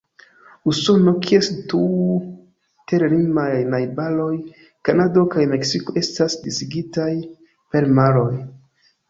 [0.69, 1.81] Usono, kies du
[2.93, 4.33] ter-limaj najbaroj,
[4.91, 7.09] Kanado kaj Meksiko, estas disigitaj
[7.77, 8.29] per maroj.